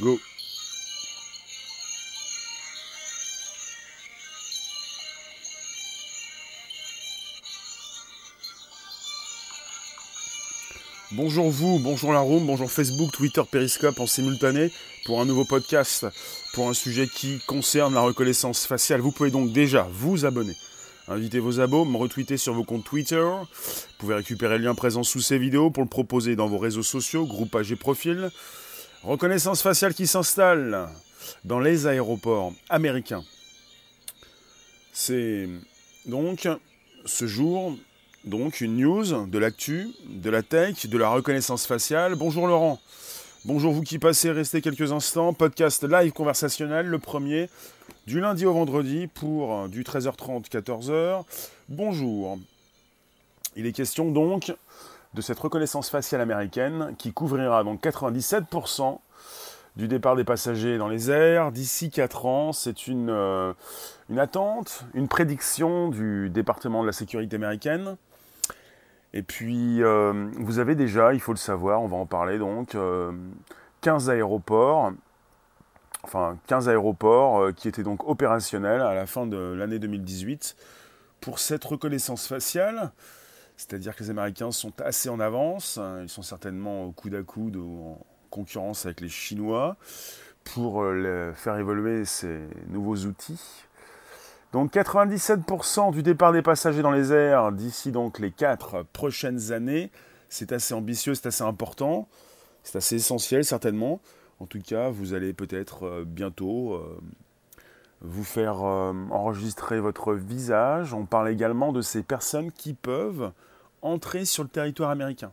[0.00, 0.18] Go.
[11.12, 14.72] Bonjour vous, bonjour la room, bonjour Facebook, Twitter, Periscope en simultané
[15.04, 16.06] pour un nouveau podcast
[16.54, 19.00] pour un sujet qui concerne la reconnaissance faciale.
[19.00, 20.56] Vous pouvez donc déjà vous abonner,
[21.08, 23.20] inviter vos abos, me retweeter sur vos comptes Twitter.
[23.20, 26.82] Vous pouvez récupérer le lien présent sous ces vidéos pour le proposer dans vos réseaux
[26.82, 28.30] sociaux, groupages et profils.
[29.04, 30.88] Reconnaissance faciale qui s'installe
[31.44, 33.24] dans les aéroports américains.
[34.92, 35.48] C'est
[36.06, 36.48] donc
[37.04, 37.76] ce jour
[38.24, 42.14] donc une news de l'actu, de la tech, de la reconnaissance faciale.
[42.14, 42.78] Bonjour Laurent.
[43.44, 45.32] Bonjour vous qui passez, restez quelques instants.
[45.32, 47.50] Podcast live conversationnel, le premier,
[48.06, 51.24] du lundi au vendredi pour du 13h30, 14h.
[51.68, 52.38] Bonjour.
[53.56, 54.54] Il est question donc
[55.14, 58.98] de cette reconnaissance faciale américaine qui couvrira donc 97%
[59.76, 62.52] du départ des passagers dans les airs d'ici 4 ans.
[62.52, 63.52] C'est une, euh,
[64.10, 67.96] une attente, une prédiction du département de la sécurité américaine.
[69.14, 72.76] Et puis, euh, vous avez déjà, il faut le savoir, on va en parler donc,
[73.82, 74.92] 15 euh, aéroports,
[76.02, 80.56] enfin 15 aéroports qui étaient donc opérationnels à la fin de l'année 2018
[81.20, 82.90] pour cette reconnaissance faciale.
[83.56, 87.22] C'est-à-dire que les Américains sont assez en avance, hein, ils sont certainement au coude à
[87.22, 87.98] coude ou en
[88.30, 89.76] concurrence avec les Chinois
[90.44, 90.84] pour
[91.34, 93.40] faire évoluer ces nouveaux outils.
[94.52, 99.90] Donc 97% du départ des passagers dans les airs d'ici donc les 4 prochaines années,
[100.28, 102.06] c'est assez ambitieux, c'est assez important,
[102.62, 104.00] c'est assez essentiel certainement.
[104.40, 107.00] En tout cas, vous allez peut-être euh, bientôt euh,
[108.02, 110.94] vous faire euh, enregistrer votre visage.
[110.94, 113.32] On parle également de ces personnes qui peuvent
[113.80, 115.32] entrer sur le territoire américain.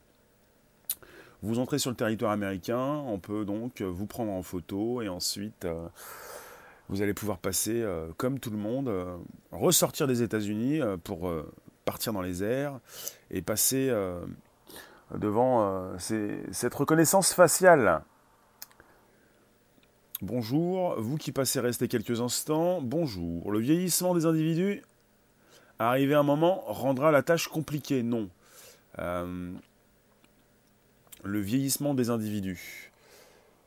[1.42, 5.66] Vous entrez sur le territoire américain, on peut donc vous prendre en photo et ensuite
[6.90, 9.16] vous allez pouvoir passer, euh, comme tout le monde, euh,
[9.52, 11.32] ressortir des États-Unis euh, pour
[11.86, 12.80] partir dans les airs
[13.32, 13.92] et passer
[15.16, 18.04] devant cette reconnaissance faciale.
[20.22, 23.54] Bonjour, vous qui passez rester quelques instants, bonjour.
[23.54, 24.82] Le vieillissement des individus,
[25.80, 28.04] arrivé un moment, rendra la tâche compliquée.
[28.04, 28.30] Non.
[28.98, 29.54] le
[31.24, 32.92] vieillissement des individus.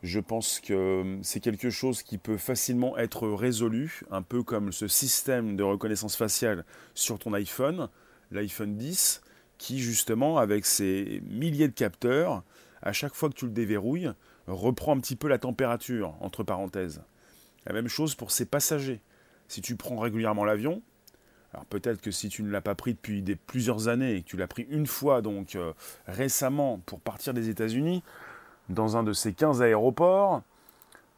[0.03, 4.89] Je pense que c'est quelque chose qui peut facilement être résolu, un peu comme ce
[4.89, 7.89] système de reconnaissance faciale sur ton iPhone,
[8.31, 9.23] l'iPhone 10,
[9.57, 12.43] qui justement, avec ses milliers de capteurs,
[12.83, 14.13] à chaque fois que tu le déverrouilles,
[14.47, 17.03] reprend un petit peu la température, entre parenthèses.
[17.67, 19.01] La même chose pour ses passagers.
[19.49, 20.83] Si tu prends régulièrement l'avion,
[21.53, 24.37] alors peut-être que si tu ne l'as pas pris depuis plusieurs années et que tu
[24.37, 25.73] l'as pris une fois donc euh,
[26.07, 28.03] récemment pour partir des États-Unis,
[28.69, 30.43] dans un de ces 15 aéroports.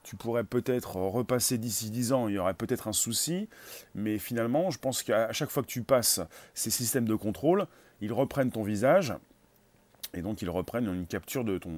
[0.02, 3.48] Tu pourrais peut-être repasser d'ici 10 ans, il y aurait peut-être un souci,
[3.94, 6.20] mais finalement, je pense qu'à chaque fois que tu passes
[6.52, 7.66] ces systèmes de contrôle,
[8.02, 9.14] ils reprennent ton visage,
[10.12, 11.72] et donc ils reprennent une capture de ton,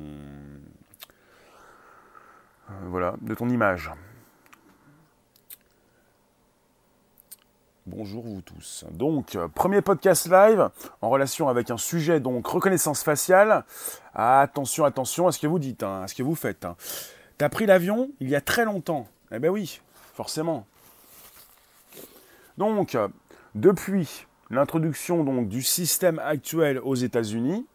[2.71, 3.91] euh, voilà, de ton image.
[7.87, 8.85] Bonjour vous tous.
[8.91, 10.71] Donc, premier podcast live
[11.03, 13.65] en relation avec un sujet, donc reconnaissance faciale.
[14.15, 16.65] attention, attention à ce que vous dites, hein, à ce que vous faites.
[16.65, 16.77] Hein.
[17.39, 19.07] T'as pris l'avion il y a très longtemps.
[19.31, 19.81] Eh ben oui,
[20.15, 20.67] forcément.
[22.59, 22.97] Donc,
[23.55, 27.67] depuis l'introduction du système actuel aux États-Unis,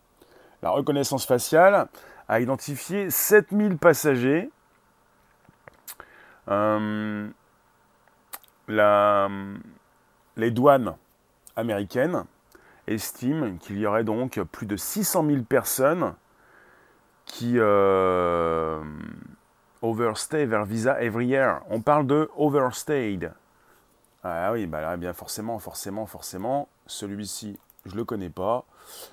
[0.62, 1.88] la reconnaissance faciale
[2.28, 4.50] a identifié 7000 passagers.
[6.50, 7.29] Euh,
[10.38, 10.96] les douanes
[11.56, 12.24] américaines
[12.88, 16.13] estiment qu'il y aurait donc plus de 600 000 personnes
[17.25, 18.81] qui euh,
[19.81, 21.62] overstay vers visa every year.
[21.69, 23.31] On parle de overstayed.
[24.23, 28.66] Ah oui, bah là, bien forcément, forcément, forcément, celui-ci, je ne le connais pas.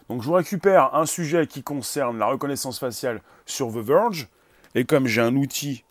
[0.08, 4.28] Donc je vous récupère un sujet qui concerne la reconnaissance faciale sur The Verge.
[4.74, 5.84] Et comme j'ai un outil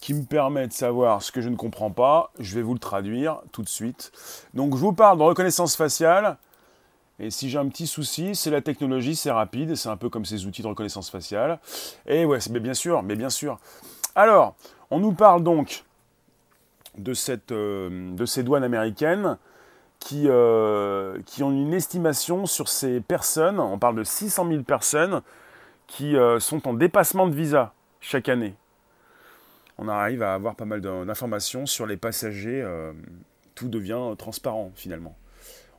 [0.00, 2.30] qui me permet de savoir ce que je ne comprends pas.
[2.38, 4.12] Je vais vous le traduire tout de suite.
[4.54, 6.38] Donc je vous parle de reconnaissance faciale.
[7.20, 10.24] Et si j'ai un petit souci, c'est la technologie, c'est rapide, c'est un peu comme
[10.24, 11.58] ces outils de reconnaissance faciale.
[12.06, 13.58] Et ouais, mais bien sûr, mais bien sûr.
[14.14, 14.54] Alors,
[14.90, 15.84] on nous parle donc
[16.96, 19.36] de, cette, euh, de ces douanes américaines
[19.98, 25.22] qui, euh, qui ont une estimation sur ces personnes, on parle de 600 000 personnes
[25.88, 28.54] qui euh, sont en dépassement de visa chaque année
[29.78, 32.60] on arrive à avoir pas mal d'informations sur les passagers.
[32.62, 32.92] Euh,
[33.54, 35.16] tout devient transparent finalement.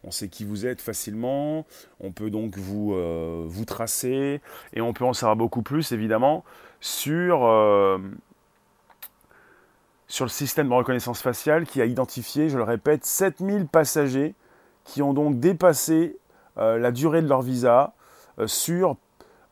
[0.03, 1.65] On sait qui vous êtes facilement,
[1.99, 4.41] on peut donc vous, euh, tracer,
[4.73, 6.45] et on peut en savoir beaucoup plus évidemment
[6.79, 7.97] sur, euh,
[10.07, 14.35] sur le système de reconnaissance faciale qui a identifié, je le répète, 7000 passagers
[14.85, 16.17] qui ont donc dépassé
[16.55, 17.93] la durée de leur visa
[18.45, 18.97] sur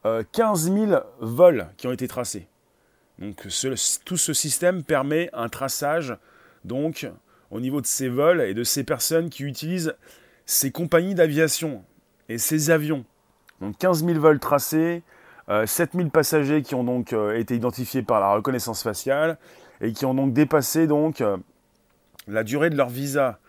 [0.03, 2.47] 15 000 vols qui ont été tracés.
[3.19, 3.47] Donc
[4.05, 6.15] tout ce système permet un traçage
[6.65, 7.07] donc
[7.49, 9.95] au niveau de ces vols et de ces personnes qui utilisent
[10.45, 11.83] ces compagnies d'aviation
[12.29, 13.05] et ces avions.
[13.61, 15.01] Donc 15 000 vols tracés,
[15.65, 19.37] 7 000 passagers qui ont donc été identifiés par la reconnaissance faciale
[19.81, 21.37] et qui ont donc dépassé euh,
[22.27, 23.39] la durée de leur visa.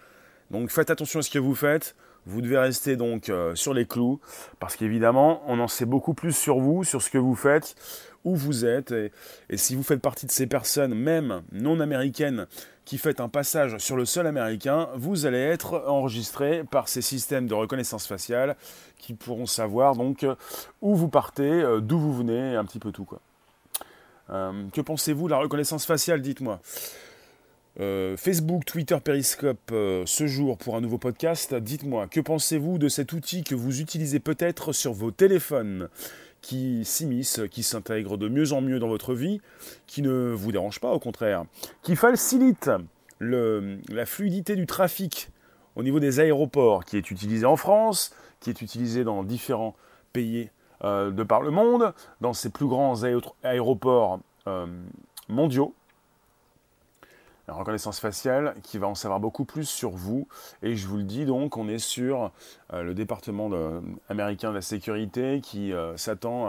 [0.50, 1.94] Donc faites attention à ce que vous faites.
[2.28, 4.20] Vous devez rester donc euh, sur les clous
[4.60, 7.75] parce qu'évidemment, on en sait beaucoup plus sur vous, sur ce que vous faites,
[8.25, 8.92] où vous êtes.
[8.92, 12.46] Et, si vous faites partie de ces personnes, même non américaines,
[12.84, 17.46] qui faites un passage sur le sol américain, vous allez être enregistré par ces systèmes
[17.46, 18.56] de reconnaissance faciale
[18.98, 20.34] qui pourront savoir donc euh,
[20.82, 23.20] où vous partez, d'où vous venez, un petit peu tout quoi.
[24.30, 26.60] Euh, que pensez-vous de la reconnaissance faciale Dites-moi?
[27.80, 31.54] Euh, Facebook, Twitter, Periscope euh, ce jour pour un nouveau podcast.
[31.54, 35.88] Dites-moi, que pensez-vous de cet outil que vous utilisez peut-être sur vos téléphones
[36.40, 39.40] qui s'immisce, qui s'intègre de mieux en mieux dans votre vie,
[39.86, 41.44] qui ne vous dérange pas au contraire,
[41.82, 42.69] qui facilite
[43.20, 45.28] la fluidité du trafic
[45.76, 49.76] au niveau des aéroports, qui est utilisé en France, qui est utilisé dans différents
[50.12, 50.50] pays
[50.82, 53.04] euh, de par le monde, dans ces plus grands
[53.44, 54.19] aéroports
[55.28, 55.75] mondiaux.
[57.48, 60.28] La reconnaissance faciale qui va en savoir beaucoup plus sur vous.
[60.62, 62.30] Et je vous le dis donc, on est sur
[62.72, 63.50] euh, le département
[64.08, 66.46] américain de la sécurité qui s'attend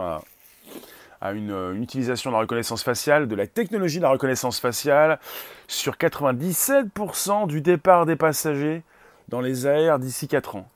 [1.20, 5.18] à, une, une, utilisation de la reconnaissance faciale, de la technologie de la reconnaissance faciale
[5.66, 8.82] sur 97% du départ des passagers
[9.28, 10.68] dans les airs d'ici 4 ans.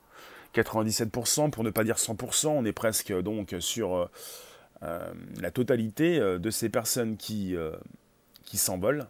[0.55, 4.09] 97%, pour ne pas dire 100%, on est presque donc sur euh,
[4.83, 7.55] euh, la totalité euh, de ces personnes qui,
[8.43, 9.07] qui s'envolent.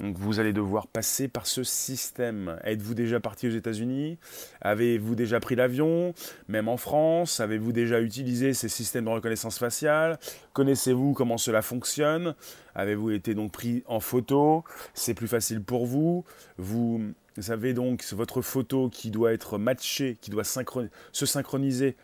[0.00, 2.58] Donc vous allez devoir passer par ce système.
[2.64, 4.18] Êtes-vous déjà parti aux États-Unis?
[4.60, 6.14] Avez-vous déjà pris l'avion?
[6.48, 10.18] Même en France Avez-vous déjà utilisé ces systèmes de reconnaissance faciale?
[10.52, 12.34] Connaissez-vous comment cela fonctionne?
[12.74, 14.64] Avez-vous été donc pris en photo?
[14.94, 16.24] C'est plus facile pour vous.
[16.58, 17.00] Vous
[17.48, 21.96] avez donc votre photo qui doit être matchée, qui doit se synchroniser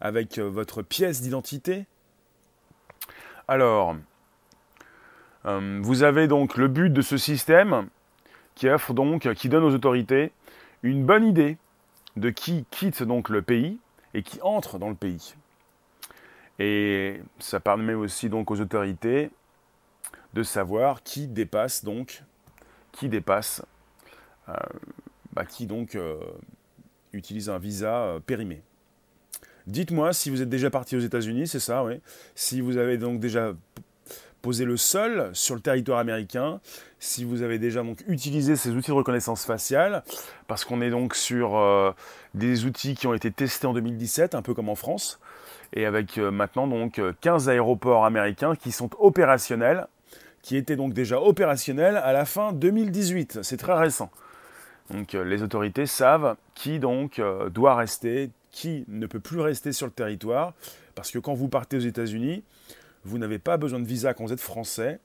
[0.00, 1.86] avec euh, votre pièce d'identité.
[3.48, 3.96] Alors,
[5.46, 7.88] euh, vous avez donc le but de ce système
[8.54, 10.32] qui offre donc, qui donne aux autorités
[10.82, 11.58] une bonne idée
[12.16, 13.78] de qui quitte donc le pays
[14.14, 15.34] et qui entre dans le pays.
[16.58, 19.30] Et ça permet aussi donc aux autorités
[20.34, 22.22] de savoir qui dépasse donc,
[22.92, 23.62] qui dépasse
[24.48, 24.54] euh,
[25.32, 26.16] bah, qui donc euh,
[27.12, 28.62] utilise un visa périmé.
[29.66, 32.00] Dites-moi si vous êtes déjà parti aux États-Unis, c'est ça, oui.
[32.34, 33.54] Si vous avez donc déjà
[34.44, 36.60] posé le sol sur le territoire américain,
[37.00, 40.04] si vous avez déjà donc utilisé ces outils de reconnaissance faciale,
[40.46, 41.58] parce qu'on est donc sur
[42.34, 45.18] des outils qui ont été testés en 2017, un peu comme en France,
[45.72, 49.86] et avec maintenant donc 15 aéroports américains qui sont opérationnels,
[50.44, 53.38] qui étaient donc déjà opérationnels à la fin 2018.
[53.42, 54.10] C'est très récent.
[54.90, 59.72] Donc euh, les autorités savent qui donc euh, doit rester, qui ne peut plus rester
[59.72, 60.52] sur le territoire,
[60.94, 62.44] parce que quand vous partez aux États-Unis,
[63.04, 64.98] vous n'avez pas besoin de visa quand vous êtes français.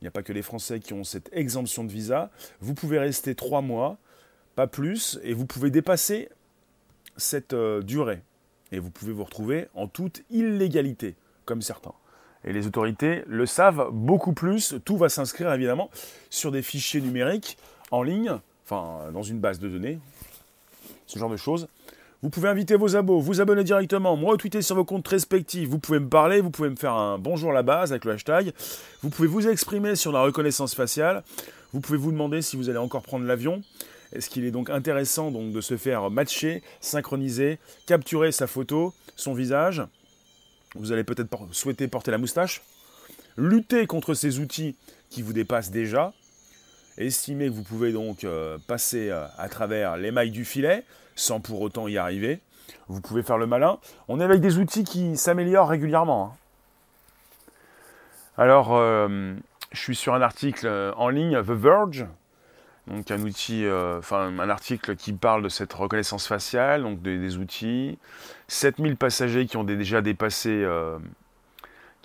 [0.00, 2.30] Il n'y a pas que les Français qui ont cette exemption de visa.
[2.60, 3.98] Vous pouvez rester trois mois,
[4.54, 6.28] pas plus, et vous pouvez dépasser
[7.16, 8.22] cette euh, durée.
[8.70, 11.94] Et vous pouvez vous retrouver en toute illégalité, comme certains.
[12.44, 14.76] Et les autorités le savent beaucoup plus.
[14.84, 15.90] Tout va s'inscrire évidemment
[16.30, 17.58] sur des fichiers numériques
[17.90, 19.98] en ligne enfin dans une base de données,
[21.06, 21.68] ce genre de choses.
[22.20, 25.68] Vous pouvez inviter vos abos, vous abonner directement, me retweeter sur vos comptes respectifs.
[25.68, 28.10] Vous pouvez me parler, vous pouvez me faire un bonjour à la base avec le
[28.10, 28.52] hashtag.
[29.02, 31.22] Vous pouvez vous exprimer sur la reconnaissance faciale.
[31.72, 33.62] Vous pouvez vous demander si vous allez encore prendre l'avion.
[34.12, 39.32] Est-ce qu'il est donc intéressant donc de se faire matcher, synchroniser, capturer sa photo, son
[39.32, 39.84] visage?
[40.74, 42.62] Vous allez peut-être souhaiter porter la moustache.
[43.36, 44.74] Lutter contre ces outils
[45.08, 46.12] qui vous dépassent déjà,
[46.98, 50.82] Estimez que vous pouvez donc euh, passer euh, à travers les mailles du filet
[51.18, 52.40] sans pour autant y arriver.
[52.88, 53.78] Vous pouvez faire le malin.
[54.08, 56.32] On est avec des outils qui s'améliorent régulièrement.
[56.32, 57.52] Hein.
[58.36, 59.34] Alors, euh,
[59.72, 62.06] je suis sur un article en ligne, The Verge,
[62.86, 67.98] donc enfin un article qui parle de cette reconnaissance faciale, donc des, des outils.
[68.46, 70.64] 7000 passagers qui ont déjà dépassé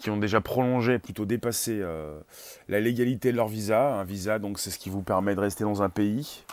[0.04, 2.20] qui ont déjà prolongé, plutôt dépassé euh,
[2.68, 3.96] la légalité de leur visa.
[3.96, 6.44] Un visa, donc, c'est ce qui vous permet de rester dans un pays.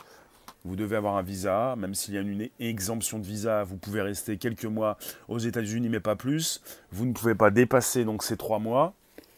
[0.65, 4.03] Vous devez avoir un visa, même s'il y a une exemption de visa, vous pouvez
[4.03, 4.99] rester quelques mois
[5.29, 6.61] aux États-Unis, mais pas plus.
[6.93, 8.93] Vous ne pouvez pas dépasser donc ces trois mois,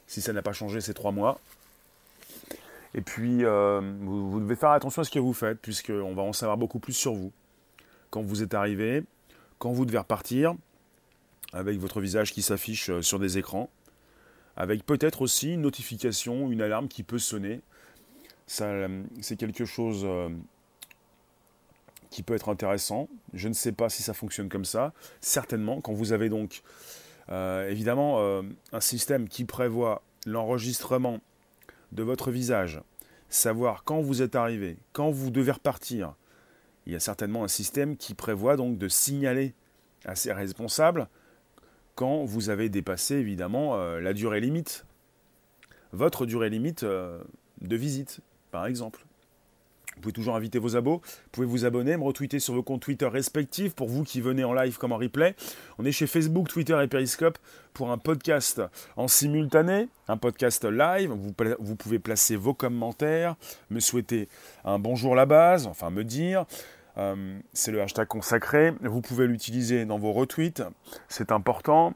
[0.08, 1.38] si ça n'a pas changé ces trois mois.
[2.94, 6.32] Et puis, euh, vous, devez faire attention à ce que vous faites, puisqu'on va en
[6.32, 7.32] savoir beaucoup plus sur vous.
[8.10, 9.04] Quand vous êtes arrivé,
[9.58, 10.54] quand vous devez repartir,
[11.52, 13.70] avec votre visage qui s'affiche euh, sur des écrans,
[14.56, 17.60] avec peut-être aussi une notification, une alarme qui peut sonner.
[18.46, 20.06] c'est quelque chose
[22.12, 23.08] qui peut être intéressant.
[23.32, 24.92] Je ne sais pas si ça fonctionne comme ça.
[25.20, 26.62] Certainement, quand vous avez donc
[27.30, 28.42] euh, évidemment euh,
[28.72, 31.20] un système qui prévoit l'enregistrement
[31.90, 32.80] de votre visage,
[33.30, 36.14] savoir quand vous êtes arrivé, quand vous devez repartir,
[36.86, 39.54] il y a certainement un système qui prévoit donc de signaler
[40.04, 41.08] à ses responsables
[41.94, 44.84] quand vous avez dépassé évidemment euh, la durée limite,
[45.92, 49.04] votre durée limite de visite, par exemple.
[49.94, 50.96] Vous pouvez toujours inviter vos abos.
[51.04, 54.44] Vous pouvez vous abonner, me retweeter sur vos comptes Twitter respectifs pour vous qui venez
[54.44, 55.34] en live comme en replay.
[55.78, 57.38] On est chez Facebook, Twitter et Periscope
[57.74, 58.62] pour un podcast
[58.96, 61.12] en simultané, un podcast live.
[61.58, 63.36] Vous, pouvez placer vos commentaires,
[63.70, 64.28] me souhaiter
[64.64, 66.46] un bonjour la base, enfin me dire.
[66.98, 68.74] Euh, c'est le hashtag consacré.
[68.82, 70.62] Vous pouvez l'utiliser dans vos retweets.
[71.08, 71.94] C'est important.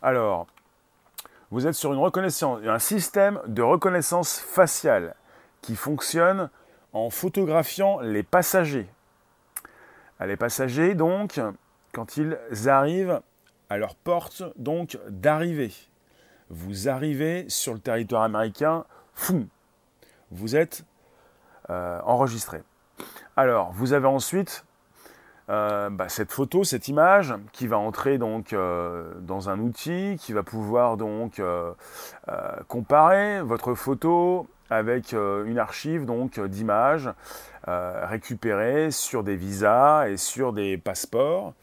[0.00, 0.46] Alors,
[1.50, 5.14] vous êtes sur une reconnaissance, un système de reconnaissance faciale
[5.62, 6.50] qui fonctionne
[6.92, 8.88] en photographiant les passagers.
[10.20, 11.40] Les passagers, donc,
[11.92, 12.36] quand ils
[12.68, 13.20] arrivent
[13.70, 15.72] à leur porte donc d'arrivée.
[16.50, 18.84] Vous arrivez sur le territoire américain,
[20.30, 20.84] vous êtes
[21.70, 22.62] euh, enregistré.
[23.36, 24.64] Alors, vous avez ensuite
[25.50, 30.32] euh, bah, cette photo, cette image qui va entrer donc euh, dans un outil qui
[30.32, 31.42] va pouvoir donc
[32.68, 37.10] comparer votre photo avec euh, une archive donc euh, d'images
[37.68, 41.54] euh, récupérées sur des visas et sur des passeports.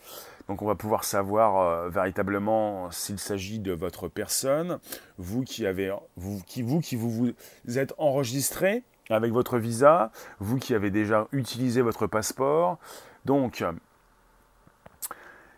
[0.47, 4.77] Donc on va pouvoir savoir véritablement s'il s'agit de votre personne,
[5.17, 7.33] vous qui avez vous qui vous qui vous,
[7.65, 12.77] vous êtes enregistré avec votre visa, vous qui avez déjà utilisé votre passeport.
[13.25, 13.65] Donc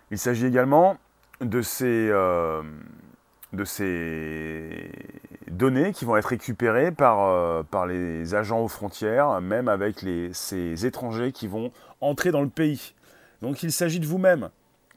[0.09, 0.97] il s'agit également
[1.41, 4.89] de ces de ces
[5.49, 10.33] données qui vont être récupérées par, euh, par les agents aux frontières, même avec les,
[10.33, 12.93] ces étrangers qui vont entrer dans le pays.
[13.41, 14.49] Donc il s'agit de vous-même.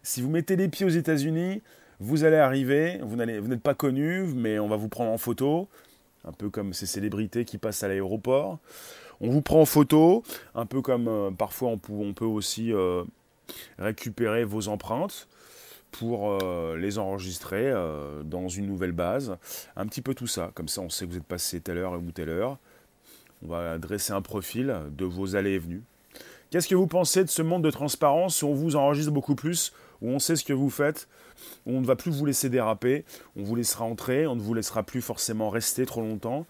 [0.03, 1.63] Si vous mettez les pieds aux États-Unis,
[2.01, 5.69] vous allez arriver, vous n'êtes pas connu, mais on va vous prendre en photo,
[6.25, 8.59] un peu comme ces célébrités qui passent à l'aéroport.
[9.21, 10.23] On vous prend en photo,
[10.55, 13.05] un peu comme euh, parfois on peut, on peut aussi euh,
[13.79, 15.29] récupérer vos empreintes
[15.91, 19.37] pour euh, les enregistrer euh, dans une nouvelle base.
[19.77, 21.95] Un petit peu tout ça, comme ça on sait que vous êtes passé telle heure
[21.95, 22.59] ou telle heure.
[23.43, 25.83] On va dresser un profil de vos allées et venues.
[26.51, 29.73] Qu'est-ce que vous pensez de ce monde de transparence où on vous enregistre beaucoup plus,
[30.03, 31.09] où on sait ce que vous faites,
[31.65, 33.05] où on ne va plus vous laisser déraper,
[33.37, 36.47] on vous laissera entrer, on ne vous laissera plus forcément rester trop longtemps?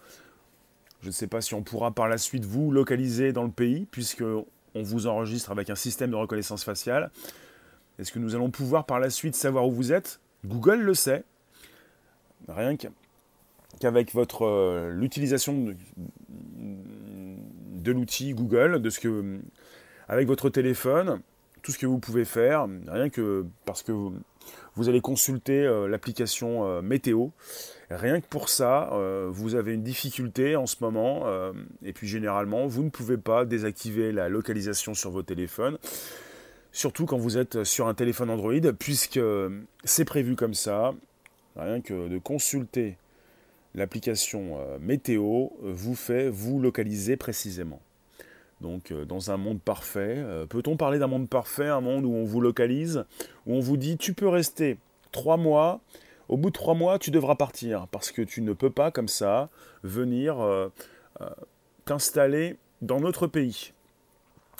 [1.01, 3.87] Je ne sais pas si on pourra par la suite vous localiser dans le pays,
[3.89, 7.11] puisque on vous enregistre avec un système de reconnaissance faciale.
[8.01, 10.19] Est-ce que nous allons pouvoir par la suite savoir où vous êtes?
[10.43, 11.23] Google le sait.
[12.47, 12.75] Rien
[13.79, 15.67] qu'avec votre euh, l'utilisation
[16.57, 19.39] de, l'outil Google, de ce que
[20.09, 21.21] avec votre téléphone,
[21.61, 26.65] tout ce que vous pouvez faire, rien que parce que vous, allez consulter euh, l'application
[26.65, 27.27] euh, météo.
[27.91, 28.89] Rien que pour ça,
[29.27, 31.25] vous avez une difficulté en ce moment,
[31.83, 35.77] et puis généralement, vous ne pouvez pas désactiver la localisation sur vos téléphones
[36.71, 39.19] surtout quand vous êtes sur un téléphone Android, puisque
[39.83, 40.93] c'est prévu comme ça.
[41.57, 42.95] Rien que de consulter
[43.75, 47.79] l'application euh, météo vous fait vous localiser précisément.
[48.59, 52.13] Donc euh, dans un monde parfait, euh, peut-on parler d'un monde parfait, un monde où
[52.13, 53.05] on vous localise,
[53.47, 54.77] où on vous dit tu peux rester
[55.11, 55.79] trois mois,
[56.29, 59.07] au bout de trois mois tu devras partir, parce que tu ne peux pas comme
[59.07, 59.49] ça
[59.83, 60.37] venir
[61.85, 63.73] t'installer dans notre pays.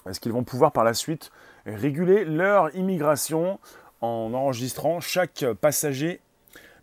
[0.07, 1.31] Est-ce qu'ils vont pouvoir par la suite
[1.65, 3.59] réguler leur immigration
[4.01, 6.19] en enregistrant chaque passager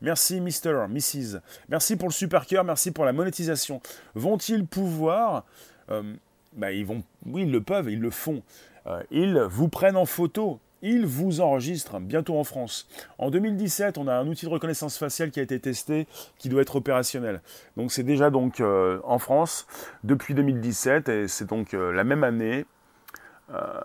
[0.00, 0.86] Merci Mr.
[0.88, 1.40] Mrs.
[1.68, 3.80] Merci pour le super cœur, merci pour la monétisation.
[4.14, 5.44] Vont-ils pouvoir
[5.90, 6.02] euh,
[6.54, 8.42] bah, ils vont, Oui, ils le peuvent, ils le font.
[8.86, 12.86] Euh, ils vous prennent en photo, ils vous enregistrent bientôt en France.
[13.18, 16.06] En 2017, on a un outil de reconnaissance faciale qui a été testé,
[16.38, 17.40] qui doit être opérationnel.
[17.76, 19.66] Donc c'est déjà donc euh, en France
[20.04, 22.66] depuis 2017 et c'est donc la même année
[23.54, 23.80] euh,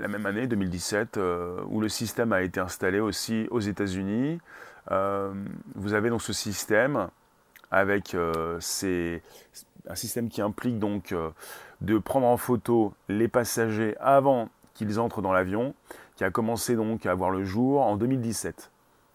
[0.00, 4.40] la même année, 2017, euh, où le système a été installé aussi aux États-Unis.
[4.90, 5.32] Euh,
[5.74, 7.08] vous avez donc ce système
[7.70, 11.14] avec un système qui implique donc
[11.80, 15.74] de prendre en photo les passagers avant qu'ils entrent dans l'avion,
[16.16, 18.70] qui a commencé donc à voir le jour en 2017.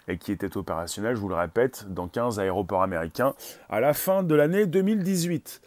[0.08, 3.34] et qui était opérationnel, je vous le répète, dans 15 aéroports américains
[3.70, 5.62] à la fin de l'année 2018.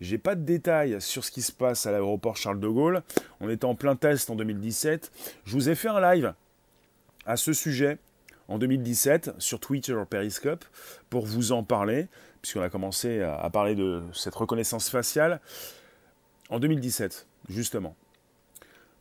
[0.00, 3.02] J'ai pas de détails sur ce qui se passe à l'aéroport Charles de Gaulle.
[3.40, 5.10] On était en plein test en 2017.
[5.44, 6.34] Je vous ai fait un live
[7.24, 7.98] à ce sujet
[8.48, 10.64] en 2017 sur Twitter Periscope
[11.08, 12.08] pour vous en parler,
[12.42, 15.40] puisqu'on a commencé à parler de cette reconnaissance faciale
[16.50, 17.96] en 2017, justement.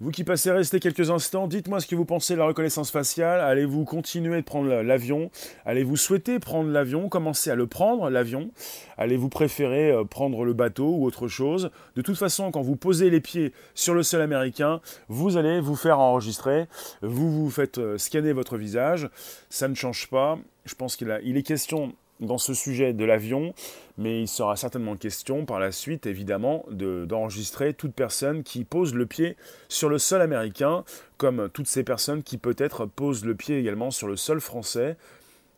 [0.01, 3.39] Vous qui passez rester quelques instants, dites-moi ce que vous pensez de la reconnaissance faciale.
[3.39, 5.31] Allez-vous continuer de prendre l'avion?
[5.65, 7.07] Allez-vous souhaiter prendre l'avion?
[7.07, 8.51] Commencer à le prendre, l'avion
[8.97, 11.71] Allez-vous préférer euh, prendre le bateau ou autre chose?
[11.95, 15.77] De toute façon, quand vous posez les pieds sur le sol américain, vous allez vous
[15.77, 16.67] faire enregistrer.
[17.01, 19.09] Vous vous faites euh, scanner votre visage.
[19.49, 20.37] Ça ne change pas.
[20.65, 23.53] Je pense qu'il est question dans ce sujet de l'avion,
[23.97, 29.05] mais il sera certainement question par la suite, évidemment, d'enregistrer toute personne qui pose le
[29.05, 29.35] pied
[29.67, 30.83] sur le sol américain,
[31.17, 34.97] comme toutes ces personnes qui peut-être posent le pied également sur le sol français.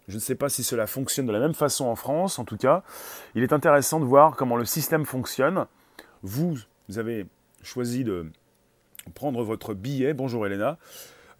[0.07, 2.57] Je ne sais pas si cela fonctionne de la même façon en France, en tout
[2.57, 2.83] cas,
[3.35, 5.65] il est intéressant de voir comment le système fonctionne.
[6.23, 7.25] Vous, vous avez
[7.61, 8.25] choisi de
[9.13, 10.77] prendre votre billet, bonjour Elena,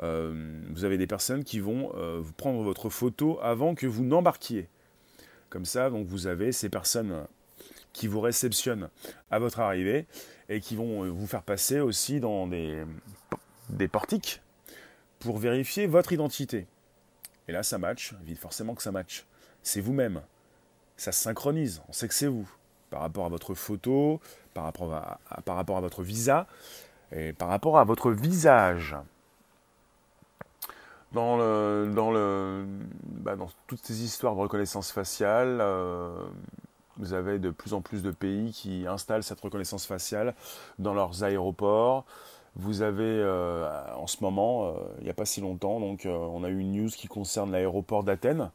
[0.03, 4.67] euh, vous avez des personnes qui vont euh, prendre votre photo avant que vous n'embarquiez.
[5.49, 7.25] Comme ça, donc vous avez ces personnes
[7.93, 8.89] qui vous réceptionnent
[9.31, 10.05] à votre arrivée
[10.49, 12.83] et qui vont euh, vous faire passer aussi dans des,
[13.69, 14.41] des portiques
[15.19, 16.67] pour vérifier votre identité.
[17.47, 19.25] Et là, ça match, vite forcément que ça match.
[19.63, 20.21] C'est vous-même.
[20.95, 22.49] Ça se synchronise, on sait que c'est vous.
[22.89, 24.21] Par rapport à votre photo,
[24.53, 26.47] par rapport à, par rapport à votre visa,
[27.11, 28.95] et par rapport à votre visage
[31.13, 36.09] bah, dans toutes ces histoires de reconnaissance faciale, euh,
[36.97, 40.33] vous avez de plus en plus de pays qui installent cette reconnaissance faciale
[40.79, 42.05] dans leurs aéroports.
[42.55, 46.43] Vous avez euh, en ce moment, euh, il n'y a pas si longtemps, donc on
[46.43, 48.49] a eu une news qui concerne l'aéroport d'Athènes.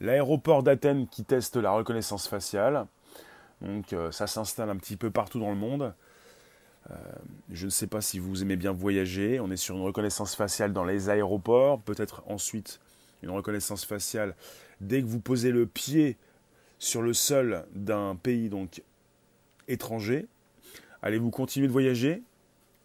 [0.00, 2.86] L'aéroport d'Athènes qui teste la reconnaissance faciale.
[3.60, 5.92] Donc ça s'installe un petit peu partout dans le monde.
[6.90, 6.94] Euh,
[7.52, 9.40] je ne sais pas si vous aimez bien voyager.
[9.40, 12.80] On est sur une reconnaissance faciale dans les aéroports, peut-être ensuite
[13.22, 14.34] une reconnaissance faciale
[14.80, 16.16] dès que vous posez le pied
[16.78, 18.82] sur le sol d'un pays donc
[19.66, 20.26] étranger.
[21.02, 22.22] Allez-vous continuer de voyager?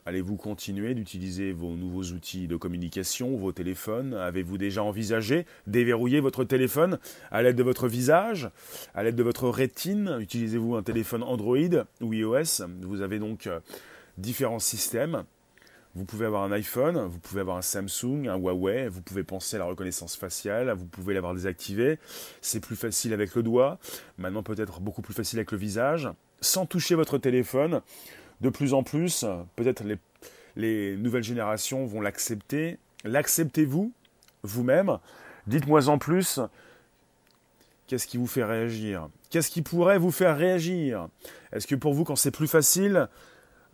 [0.05, 4.13] Allez-vous continuer d'utiliser vos nouveaux outils de communication, vos téléphones?
[4.13, 6.99] Avez-vous déjà envisagé déverrouiller votre téléphone
[7.31, 8.49] à l'aide de votre visage,
[8.95, 10.17] à l'aide de votre rétine?
[10.19, 12.65] Utilisez-vous un téléphone Android ou iOS?
[12.81, 13.61] Vous avez donc euh,
[14.17, 15.23] différents systèmes.
[15.95, 19.55] Vous pouvez avoir un iPhone, vous pouvez avoir un Samsung, un Huawei, vous pouvez penser
[19.55, 21.97] à la reconnaissance faciale, vous pouvez l'avoir désactivé.
[22.41, 23.79] C'est plus facile avec le doigt,
[24.17, 26.09] maintenant peut-être beaucoup plus facile avec le visage.
[26.41, 27.81] Sans toucher votre téléphone,
[28.43, 29.25] de plus en plus,
[29.55, 29.97] peut-être les,
[30.55, 32.77] les nouvelles générations vont l'accepter.
[33.03, 33.91] L'acceptez-vous
[34.43, 34.99] vous-même?
[35.47, 36.39] Dites-moi en plus,
[37.87, 39.09] qu'est-ce qui vous fait réagir?
[39.29, 41.07] Qu'est-ce qui pourrait vous faire réagir?
[41.51, 43.07] Est-ce que pour vous, quand c'est plus facile,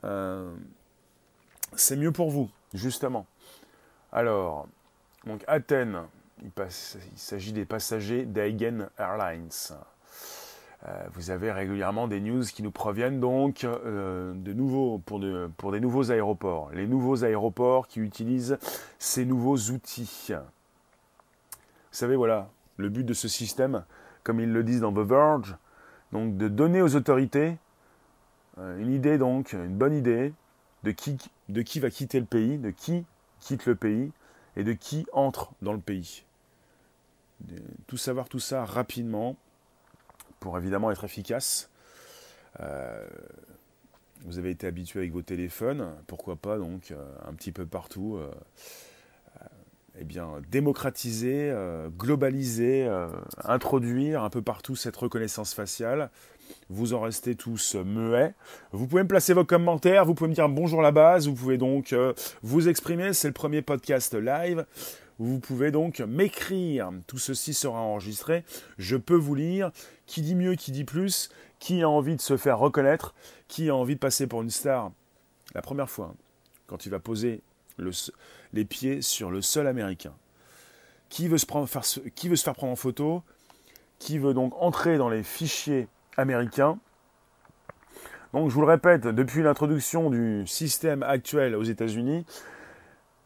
[0.03, 0.53] euh,
[1.75, 3.25] c'est mieux pour vous, justement.
[4.11, 4.67] Alors,
[5.25, 5.99] donc Athènes,
[6.43, 6.51] il,
[7.15, 9.49] s'agit des passagers d'Aigen Airlines.
[10.87, 15.79] Euh, vous avez régulièrement des news qui nous proviennent donc euh, de nouveaux, pour, des
[15.79, 16.71] nouveaux aéroports.
[16.73, 18.57] Les nouveaux aéroports qui utilisent
[18.97, 20.29] ces nouveaux outils.
[20.31, 21.57] Vous
[21.91, 23.83] savez, voilà, le but de ce système,
[24.23, 25.55] comme ils le disent dans The Verge,
[26.13, 27.57] donc de donner aux autorités
[28.57, 30.33] euh, une idée donc, une bonne idée
[30.83, 31.17] de qui,
[31.49, 33.05] de qui va quitter le pays, de qui
[33.41, 34.11] quitte le pays
[34.55, 36.23] et de qui entre dans le pays.
[37.87, 39.35] tout savoir tout ça rapidement
[40.39, 41.69] pour évidemment être efficace.
[42.59, 43.05] Euh,
[44.25, 46.97] vous avez été habitué avec vos téléphones, pourquoi pas donc euh,
[47.27, 48.19] un petit peu partout
[50.01, 51.53] eh bien, démocratiser,
[51.97, 52.87] globaliser,
[53.43, 56.09] introduire un peu partout cette reconnaissance faciale
[56.69, 58.33] vous en restez tous muets.
[58.71, 61.57] Vous pouvez me placer vos commentaires, vous pouvez me dire bonjour la base, vous pouvez
[61.57, 64.65] donc euh, vous exprimer, c'est le premier podcast live.
[65.19, 68.45] Vous pouvez donc m'écrire, tout ceci sera enregistré,
[68.77, 69.71] je peux vous lire,
[70.05, 71.29] qui dit mieux, qui dit plus,
[71.59, 73.13] qui a envie de se faire reconnaître,
[73.49, 74.91] qui a envie de passer pour une star.
[75.53, 76.15] La première fois,
[76.67, 77.41] quand il va poser
[78.53, 80.13] les pieds sur le sol américain.
[81.09, 83.23] Qui veut, se faire prendre en photo
[83.97, 86.77] Qui veut donc entrer dans les fichiers américain.
[88.33, 92.25] Donc je vous le répète, depuis l'introduction du système actuel aux États-Unis,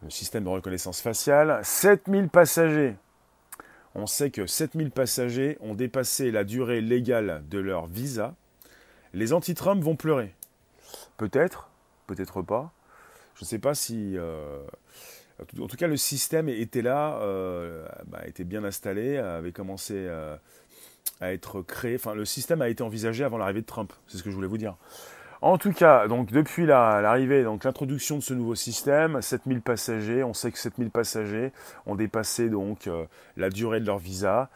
[0.04, 2.96] le système de reconnaissance faciale, 7000 passagers.
[3.96, 8.36] On sait que 7000 passagers ont dépassé la durée légale de leur visa.
[9.14, 10.34] Les anti-Trump vont pleurer.
[11.18, 11.70] Peut-être,
[12.08, 12.72] peut-être pas.
[13.36, 14.64] Je ne sais pas si euh,
[15.60, 17.20] En tout cas, le système était là,
[18.08, 20.08] bah, était bien installé, avait commencé
[21.22, 21.96] à être créé.
[21.96, 23.94] Enfin, le système a été envisagé avant l'arrivée de Trump.
[24.08, 24.76] C'est ce que je voulais vous dire.
[25.44, 30.34] En tout cas, donc depuis l'arrivée, donc l'introduction de ce nouveau système, 7000 passagers, on
[30.34, 31.52] sait que 7000 passagers
[31.86, 33.04] ont dépassé donc euh,
[33.36, 34.50] la durée de leur visa.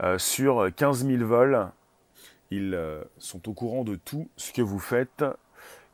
[0.00, 1.66] Euh, sur 15 000 vols,
[2.52, 5.24] ils euh, sont au courant de tout ce que vous faites.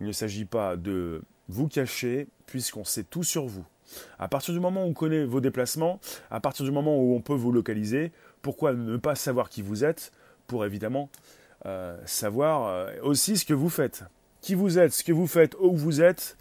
[0.02, 3.64] Il ne s'agit pas de vous cacher, puisqu'on sait tout sur vous.
[4.18, 7.22] À partir du moment où on connaît vos déplacements, à partir du moment où on
[7.22, 10.12] peut vous localiser, pourquoi ne pas savoir qui vous êtes
[10.48, 11.08] pour évidemment
[12.04, 14.04] savoir aussi ce que vous faites?
[14.44, 16.36] Qui vous êtes, ce que vous faites, où vous êtes.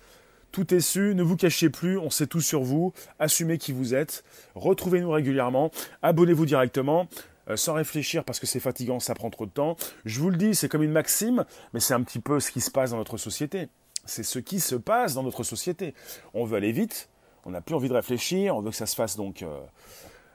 [0.52, 3.96] Tout est su, ne vous cachez plus, on sait tout sur vous, assumez qui vous
[3.96, 5.72] êtes, retrouvez-nous régulièrement,
[6.04, 7.08] abonnez-vous directement,
[7.50, 9.78] euh, sans réfléchir parce que c'est fatigant, ça prend trop de temps.
[10.06, 12.62] Je vous le dis, c'est comme une maxime, mais c'est un petit peu ce qui
[12.62, 13.68] se passe dans notre société.
[14.06, 15.96] C'est ce qui se passe dans notre société.
[16.34, 17.10] On veut aller vite,
[17.46, 19.60] on n'a plus envie de réfléchir, on veut que ça se fasse donc euh,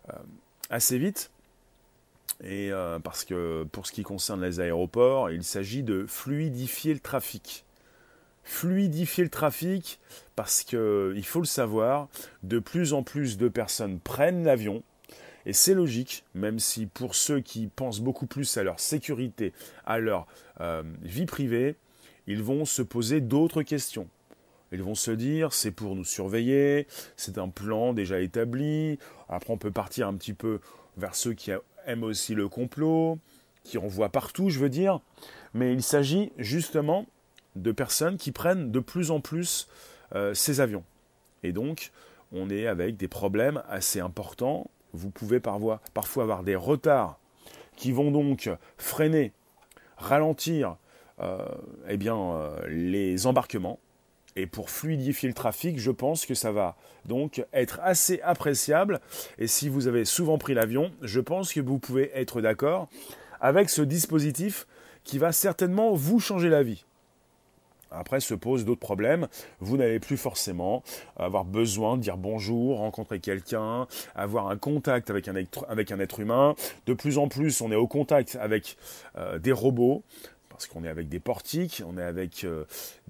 [0.08, 0.16] euh,
[0.70, 1.30] assez vite.
[2.42, 7.00] Et euh, parce que pour ce qui concerne les aéroports, il s'agit de fluidifier le
[7.00, 7.64] trafic.
[8.44, 9.98] Fluidifier le trafic
[10.36, 12.08] parce que il faut le savoir,
[12.44, 14.82] de plus en plus de personnes prennent l'avion.
[15.46, 19.52] Et c'est logique, même si pour ceux qui pensent beaucoup plus à leur sécurité,
[19.84, 20.26] à leur
[20.60, 21.74] euh, vie privée,
[22.26, 24.08] ils vont se poser d'autres questions.
[24.70, 28.98] Ils vont se dire, c'est pour nous surveiller, c'est un plan déjà établi.
[29.28, 30.60] Après, on peut partir un petit peu
[30.98, 31.50] vers ceux qui
[31.88, 33.18] aiment aussi le complot,
[33.64, 35.00] qui en partout, je veux dire.
[35.54, 37.06] Mais il s'agit justement
[37.56, 39.68] de personnes qui prennent de plus en plus
[40.14, 40.84] euh, ces avions.
[41.42, 41.90] Et donc,
[42.32, 44.70] on est avec des problèmes assez importants.
[44.92, 47.18] Vous pouvez parfois, parfois avoir des retards
[47.76, 49.32] qui vont donc freiner,
[49.96, 50.76] ralentir
[51.20, 51.44] euh,
[51.88, 53.78] eh bien, euh, les embarquements.
[54.38, 59.00] Et pour fluidifier le trafic, je pense que ça va donc être assez appréciable.
[59.38, 62.88] Et si vous avez souvent pris l'avion, je pense que vous pouvez être d'accord
[63.40, 64.68] avec ce dispositif
[65.02, 66.84] qui va certainement vous changer la vie.
[67.90, 69.26] Après se posent d'autres problèmes.
[69.58, 70.84] Vous n'allez plus forcément
[71.16, 76.54] avoir besoin de dire bonjour, rencontrer quelqu'un, avoir un contact avec un, être, humain.
[76.86, 78.76] De plus en plus, on est au contact avec
[79.16, 80.04] euh, des robots
[80.58, 82.64] parce qu'on est avec des portiques, on est avec euh,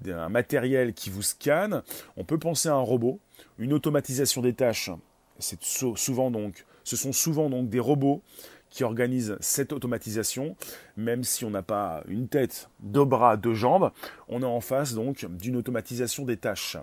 [0.05, 1.81] un matériel qui vous scanne.
[2.15, 3.17] On peut penser à un robot,
[3.57, 4.91] une automatisation des tâches.
[5.39, 8.21] C'est souvent donc, ce sont souvent donc des robots
[8.69, 10.55] qui organisent cette automatisation,
[10.95, 13.89] même si on n'a pas une tête, deux bras, deux jambes,
[14.27, 16.77] on est en face donc d'une automatisation des tâches.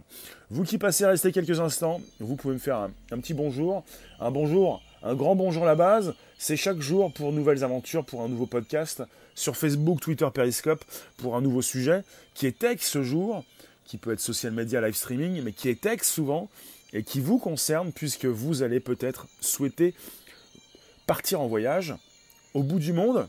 [0.50, 3.84] Vous qui passez à rester quelques instants, vous pouvez me faire un petit bonjour,
[4.18, 8.22] un bonjour, un grand bonjour à la base, c'est chaque jour pour nouvelles aventures, pour
[8.22, 9.04] un nouveau podcast,
[9.36, 10.84] sur Facebook, Twitter, Periscope,
[11.18, 12.02] pour un nouveau sujet,
[12.34, 13.44] qui est tech ce jour,
[13.84, 16.48] qui peut être social media, live streaming, mais qui est tech souvent,
[16.92, 19.94] et qui vous concerne, puisque vous allez peut-être souhaiter
[21.06, 21.94] partir en voyage
[22.54, 23.28] au bout du monde,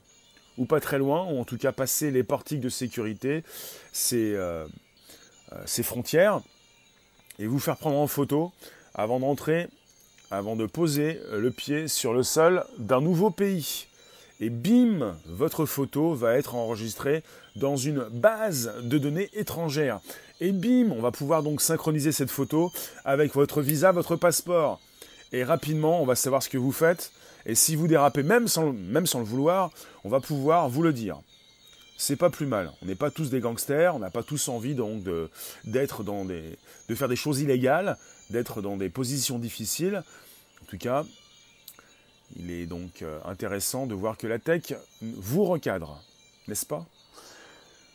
[0.58, 3.44] ou pas très loin, ou en tout cas passer les portiques de sécurité,
[3.92, 4.66] ces, euh,
[5.52, 6.42] euh, ces frontières,
[7.38, 8.52] et vous faire prendre en photo
[8.96, 9.68] avant d'entrer
[10.30, 13.87] avant de poser le pied sur le sol d'un nouveau pays.
[14.40, 17.24] Et bim, votre photo va être enregistrée
[17.56, 20.00] dans une base de données étrangère.
[20.40, 22.72] Et bim, on va pouvoir donc synchroniser cette photo
[23.04, 24.80] avec votre visa, votre passeport.
[25.32, 27.12] Et rapidement, on va savoir ce que vous faites.
[27.46, 29.72] Et si vous dérapez même sans, même sans le vouloir,
[30.04, 31.20] on va pouvoir vous le dire.
[31.98, 32.72] C'est pas plus mal.
[32.84, 35.04] On n'est pas tous des gangsters, on n'a pas tous envie donc
[35.64, 36.44] d'être dans des,
[36.90, 37.98] de faire des choses illégales
[38.30, 40.04] d'être dans des positions difficiles.
[40.62, 41.06] En tout cas,
[42.36, 46.04] il est donc euh, intéressant de voir que la tech vous recadre,
[46.48, 46.86] n'est-ce pas?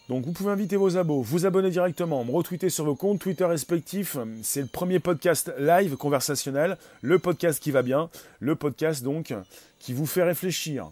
[0.09, 3.45] Donc vous pouvez inviter vos abos, vous abonner directement, me retweeter sur vos comptes Twitter
[3.45, 4.17] respectifs.
[4.43, 9.33] C'est le premier podcast live conversationnel, le podcast qui va bien, le podcast donc
[9.79, 10.91] qui vous fait réfléchir.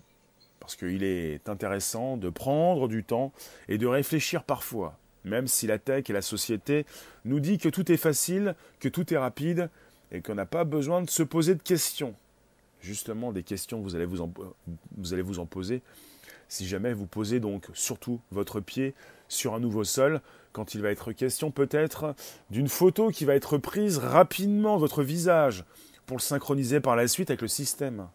[0.60, 3.32] Parce qu'il est intéressant de prendre du temps
[3.68, 6.86] et de réfléchir parfois même si la tech et la société
[7.24, 9.68] nous dit que tout est facile, que tout est rapide
[10.12, 12.14] et qu'on n'a pas besoin de se poser de questions.
[12.80, 14.30] Justement, des questions, vous allez vous en,
[14.96, 15.82] vous allez vous en poser
[16.48, 18.94] si jamais vous posez donc surtout votre pied
[19.28, 20.20] sur un nouveau sol,
[20.52, 22.16] quand il va être question peut-être
[22.50, 25.64] d'une photo qui va être prise rapidement, votre visage,
[26.06, 28.08] pour le synchroniser par la suite avec le système.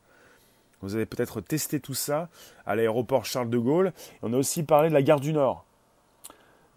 [0.82, 2.28] Vous avez peut-être testé tout ça
[2.65, 3.93] à l'aéroport Charles de Gaulle.
[4.21, 5.65] On a aussi parlé de la gare du Nord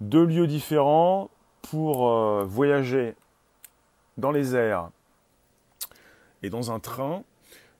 [0.00, 1.30] deux lieux différents
[1.62, 3.14] pour euh, voyager
[4.16, 4.90] dans les airs
[6.42, 7.22] et dans un train.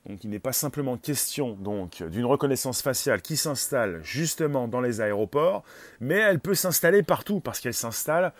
[0.09, 5.01] Donc il n'est pas simplement question donc d'une reconnaissance faciale qui s'installe justement dans les
[5.01, 5.63] aéroports,
[5.99, 8.33] mais elle peut s'installer partout parce qu'elle s'installe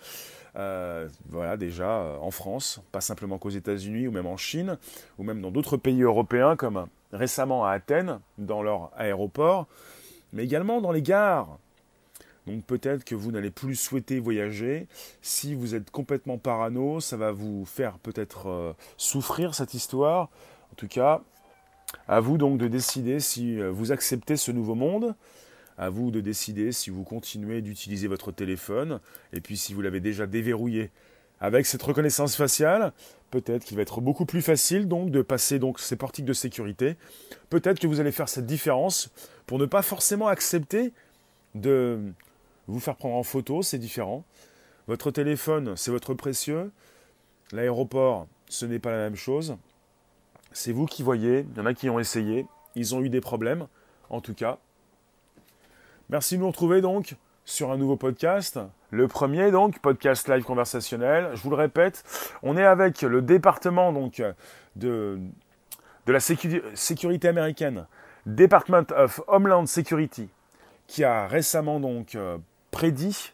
[0.56, 4.78] euh, voilà, déjà en France, pas simplement qu'aux États-Unis ou même en Chine,
[5.16, 9.68] ou même dans d'autres pays européens comme récemment à Athènes, dans leur aéroport,
[10.32, 11.56] mais également dans les gares.
[12.48, 14.88] Donc peut-être que vous n'allez plus souhaiter voyager.
[15.22, 20.30] Si vous êtes complètement parano, ça va vous faire peut-être souffrir cette histoire.
[20.72, 21.20] En tout cas,
[22.08, 25.14] à vous donc de décider si euh, vous acceptez ce nouveau monde.
[25.78, 29.00] À vous de décider si vous continuez d'utiliser votre téléphone.
[29.32, 30.90] Et puis si vous l'avez déjà déverrouillé
[31.40, 32.92] avec cette reconnaissance faciale,
[33.30, 36.96] peut-être qu'il va être beaucoup plus facile donc de passer ces portiques de sécurité.
[37.48, 39.10] Peut-être que vous allez faire cette différence
[39.46, 40.92] pour ne pas forcément accepter
[41.54, 41.98] de
[42.66, 44.24] vous faire prendre en photo, c'est différent.
[44.86, 46.70] Votre téléphone, c'est votre précieux.
[47.52, 49.56] L'aéroport, ce n'est pas la même chose.
[50.52, 53.20] C'est vous qui voyez, il y en a qui ont essayé, ils ont eu des
[53.20, 53.66] problèmes,
[54.08, 54.58] en tout cas.
[56.08, 58.58] Merci de nous retrouver donc sur un nouveau podcast.
[58.90, 61.30] Le premier donc, podcast live conversationnel.
[61.34, 62.04] Je vous le répète,
[62.42, 64.22] on est avec le département donc
[64.74, 65.20] de,
[66.06, 67.86] la sécurité américaine,
[68.26, 70.28] Department of Homeland Security,
[70.88, 72.38] qui a récemment donc euh,
[72.72, 73.32] prédit,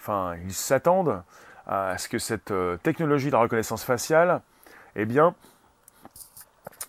[0.00, 1.22] enfin ils s'attendent
[1.68, 4.40] à ce que cette euh, technologie de reconnaissance faciale,
[4.96, 5.34] eh bien,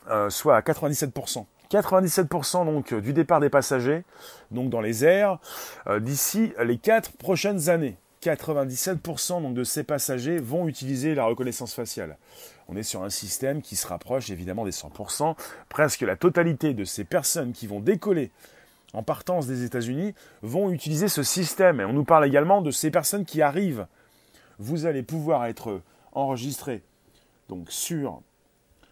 [0.10, 1.46] euh, soit à 97%.
[1.70, 4.04] 97% donc du départ des passagers,
[4.52, 5.40] donc dans les airs,
[5.88, 7.98] euh, d'ici les 4 prochaines années.
[8.24, 12.18] 97% donc de ces passagers vont utiliser la reconnaissance faciale.
[12.68, 15.36] On est sur un système qui se rapproche évidemment des 100%.
[15.70, 18.32] Presque la totalité de ces personnes qui vont décoller
[18.94, 21.80] en partance des États-Unis vont utiliser ce système.
[21.80, 23.86] Et on nous parle également de ces personnes qui arrivent.
[24.60, 25.82] Vous allez pouvoir être
[26.14, 26.82] enregistré
[27.48, 28.22] donc sur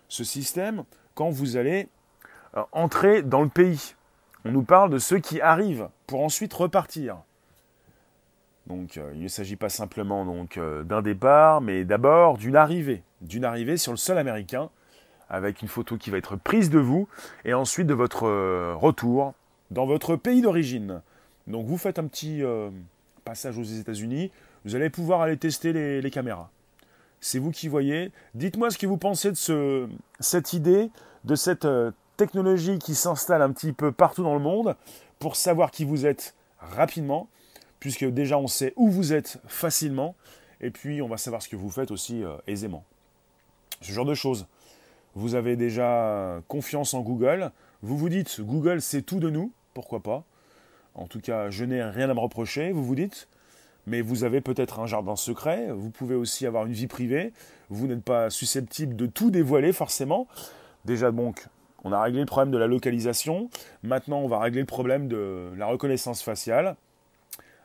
[0.08, 0.84] ce système
[1.16, 1.88] quand vous allez
[2.56, 3.96] euh, entrer dans le pays.
[4.44, 7.18] On nous parle de ceux qui arrivent pour ensuite repartir.
[8.68, 13.02] Donc euh, il ne s'agit pas simplement donc euh, d'un départ, mais d'abord d'une arrivée,
[13.22, 14.70] d'une arrivée sur le sol américain,
[15.30, 17.08] avec une photo qui va être prise de vous,
[17.46, 18.28] et ensuite de votre
[18.76, 19.34] retour
[19.72, 21.02] dans votre pays d'origine.
[21.48, 22.44] Donc vous faites un petit
[23.24, 24.32] passage aux États-Unis,
[24.66, 26.52] vous allez pouvoir aller tester les caméras
[27.22, 28.12] c'est vous qui voyez.
[28.34, 29.88] Dites-moi ce que vous pensez de ce,
[30.20, 30.90] cette idée,
[31.24, 34.76] de cette euh, technologie qui s'installe un petit peu partout dans le monde
[35.20, 37.28] pour savoir qui vous êtes rapidement,
[37.80, 40.16] puisque déjà on sait où vous êtes facilement,
[40.62, 42.84] et puis on va savoir ce que vous faites aussi euh, aisément.
[43.82, 44.46] Ce genre de choses.
[45.16, 47.52] Vous avez déjà confiance en Google,
[47.82, 50.24] vous vous dites Google c'est tout de nous, pourquoi pas?
[50.94, 53.28] En tout cas, je n'ai rien à me reprocher, vous vous dites
[53.88, 57.34] mais vous avez peut-être un jardin secret, vous pouvez aussi avoir une vie privée,
[57.70, 60.28] vous n'êtes pas susceptible de tout dévoiler forcément.
[60.86, 61.46] Déjà donc,
[61.84, 63.50] on a réglé le problème de la localisation,
[63.84, 66.76] maintenant on va régler le problème de la reconnaissance faciale.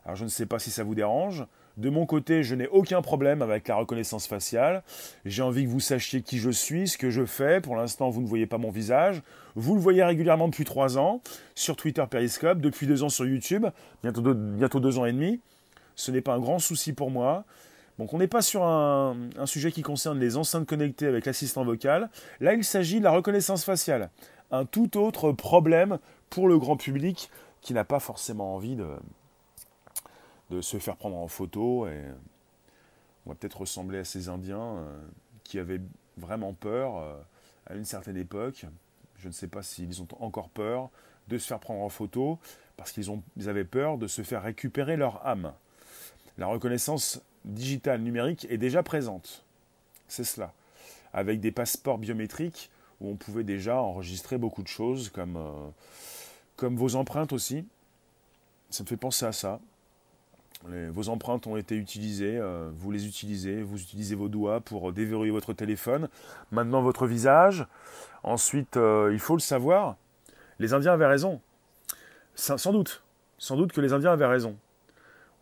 [0.05, 1.45] Alors je ne sais pas si ça vous dérange.
[1.77, 4.83] De mon côté, je n'ai aucun problème avec la reconnaissance faciale.
[5.25, 7.61] J'ai envie que vous sachiez qui je suis, ce que je fais.
[7.61, 9.23] Pour l'instant, vous ne voyez pas mon visage.
[9.55, 11.23] Vous le voyez régulièrement depuis trois ans
[11.55, 13.67] sur Twitter Periscope, depuis deux ans sur YouTube,
[14.03, 15.41] bientôt deux, bientôt deux ans et demi
[16.01, 17.45] ce n'est pas un grand souci pour moi.
[17.99, 22.09] Donc on n'est pas sur un, sujet qui concerne les enceintes connectées avec l'assistant vocal.
[22.41, 24.11] Là, il s'agit de la reconnaissance faciale.
[24.51, 25.99] Un tout autre problème
[26.31, 31.87] pour le grand public qui n'a pas forcément envie de, se faire prendre en photo.
[31.87, 32.01] Et
[33.27, 34.99] on va peut-être ressembler à ces Indiens euh,
[35.45, 35.81] qui avaient
[36.17, 37.15] vraiment peur euh,
[37.67, 38.65] à une certaine époque.
[39.19, 40.89] Je ne sais pas s'ils ont encore peur
[41.29, 42.39] de se faire prendre en photo
[42.79, 43.11] parce qu'ils
[43.47, 45.53] avaient peur de se faire récupérer leur âme.
[46.41, 49.45] La reconnaissance digitale numérique est déjà présente.
[50.09, 50.55] C'est cela.
[51.13, 56.97] Avec des passeports biométriques où on pouvait déjà enregistrer beaucoup de choses, comme, euh, vos
[56.97, 57.67] empreintes aussi.
[58.71, 59.61] Ça me fait penser à ça.
[60.65, 65.33] vos empreintes ont été utilisées, euh, vous les utilisez, vous utilisez vos doigts pour déverrouiller
[65.33, 66.09] votre téléphone.
[66.53, 67.67] Maintenant votre visage.
[68.23, 69.97] Ensuite, euh, il faut le savoir,
[70.59, 71.41] les Indiens avaient raison.
[72.35, 73.03] Sans doute.
[73.39, 74.57] Sans doute que les Indiens avaient raison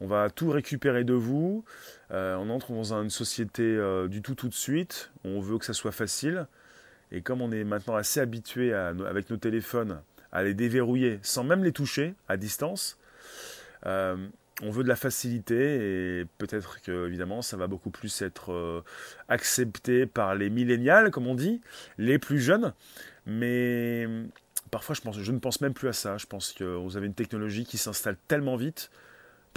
[0.00, 1.64] on va tout récupérer de vous,
[2.10, 5.64] euh, on entre dans une société euh, du tout tout de suite, on veut que
[5.64, 6.46] ça soit facile,
[7.10, 11.64] et comme on est maintenant assez habitué avec nos téléphones à les déverrouiller sans même
[11.64, 12.98] les toucher à distance,
[13.86, 14.16] euh,
[14.62, 18.84] on veut de la facilité et peut-être que évidemment ça va beaucoup plus être
[19.28, 21.60] accepté par les millénials comme on dit,
[21.96, 22.72] les plus jeunes,
[23.24, 24.06] mais
[24.70, 27.14] parfois je, je ne pense même plus à ça, je pense que vous avez une
[27.14, 28.90] technologie qui s'installe tellement vite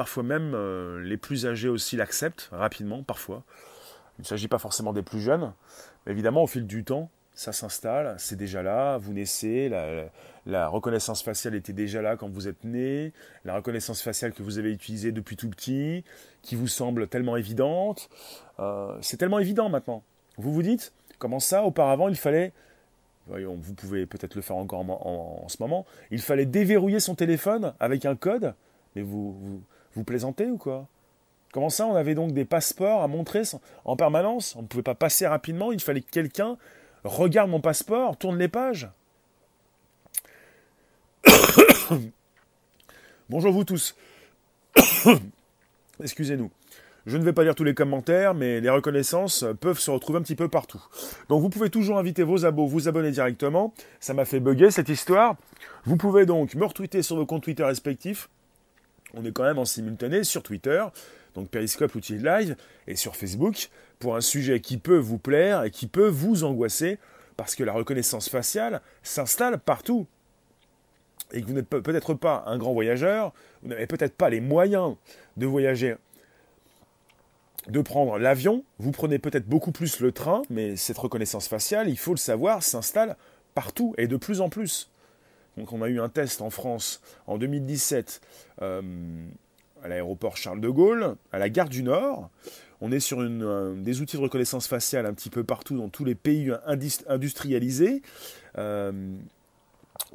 [0.02, 3.44] Parfois même, euh, les plus âgés aussi l'acceptent rapidement, parfois.
[4.18, 5.54] Il ne s'agit pas forcément des plus jeunes.
[6.04, 9.70] Mais évidemment, au fil du temps, ça s'installe, c'est déjà là, vous naissez,
[10.48, 13.14] la, reconnaissance faciale était déjà là quand vous êtes né,
[13.46, 16.04] la reconnaissance faciale que vous avez utilisée depuis tout petit,
[16.42, 18.10] qui vous semble tellement évidente,
[18.60, 20.02] euh, c'est tellement évident maintenant.
[20.38, 22.54] Vous vous dites, comment ça, auparavant, il fallait,
[23.28, 27.76] voyons, vous pouvez peut-être le faire encore en, ce moment, il fallait déverrouiller son téléphone
[27.80, 28.56] avec un code,
[28.96, 29.62] mais vous, vous,
[29.95, 30.88] vous plaisantez ou quoi?
[31.51, 33.43] Comment ça, on avait donc des passeports à montrer
[33.84, 34.56] en permanence?
[34.56, 36.58] On ne pouvait pas passer rapidement, il fallait que quelqu'un
[37.04, 38.89] regarde mon passeport, tourne les pages.
[43.30, 43.95] Bonjour vous tous.
[46.04, 46.49] Excusez-nous.
[47.08, 50.21] Je ne vais pas lire tous les commentaires, mais les reconnaissances peuvent se retrouver un
[50.21, 50.82] petit peu partout.
[51.30, 53.73] Donc vous pouvez toujours inviter vos abos, vous abonner directement.
[53.99, 55.36] Ça m'a fait bugger cette histoire.
[55.86, 58.30] Vous pouvez donc me retweeter sur vos comptes Twitter respectifs.
[59.13, 60.84] On est quand même en simultané sur Twitter,
[61.36, 62.56] donc Periscope, l'outil live,
[62.88, 63.69] et sur Facebook,
[64.00, 66.97] pour un sujet qui peut vous plaire et qui peut vous angoisser,
[67.38, 70.08] parce que la reconnaissance faciale s'installe partout.
[71.34, 74.95] Et que vous n'êtes peut-être pas un grand voyageur, vous n'avez peut-être pas les moyens
[75.38, 75.95] de voyager,
[77.67, 81.97] de prendre l'avion, vous prenez peut-être beaucoup plus le train, mais cette reconnaissance faciale, il
[81.97, 83.15] faut le savoir, s'installe
[83.56, 84.90] partout et de plus en plus.
[85.62, 88.19] Donc on a eu un test en France en 2017
[88.63, 88.82] euh,
[89.84, 92.32] à l'aéroport Charles de Gaulle, à la gare du Nord.
[92.82, 96.04] On est sur une, des outils de reconnaissance faciale un petit peu partout dans tous
[96.04, 96.52] les pays
[97.08, 98.02] industrialisés,
[98.58, 98.91] euh,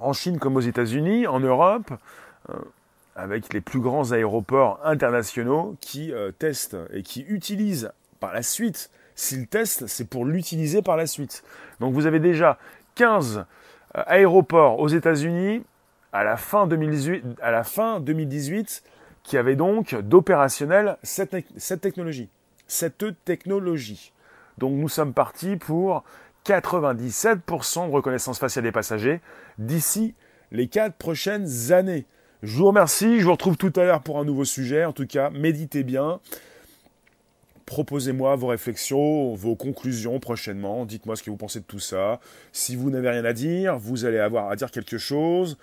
[0.01, 1.93] en Chine comme aux États-Unis, en Europe,
[2.51, 2.55] euh,
[3.15, 8.91] avec les plus grands aéroports internationaux qui testent et qui utilisent par la suite.
[9.15, 11.45] S'ils testent, c'est pour l'utiliser par la suite.
[11.79, 12.59] Donc vous avez déjà
[12.97, 13.47] 15
[13.97, 15.63] euh, aéroport aux États-Unis
[16.13, 18.83] à la fin 2018, à la fin 2018
[19.23, 22.29] qui avait donc d'opérationnel cette, cette technologie.
[22.69, 24.13] Cette technologie.
[24.59, 26.05] Donc nous sommes partis pour
[26.47, 29.21] 97% de reconnaissance faciale des passagers
[29.59, 30.15] d'ici
[30.53, 32.07] les 4 prochaines années.
[32.43, 34.85] Je vous remercie, je vous retrouve tout à l'heure pour un nouveau sujet.
[34.85, 36.21] En tout cas, méditez bien.
[37.67, 40.87] Proposez-moi vos réflexions, vos conclusions prochainement.
[40.87, 42.21] Dites-moi ce que vous pensez de tout ça.
[42.53, 45.59] Si vous n'avez rien à dire, vous allez avoir à dire quelque chose,